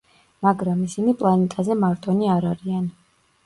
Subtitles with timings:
[0.47, 2.93] მაგრამ ისინი პლანეტაზე მარტონი არ არიან.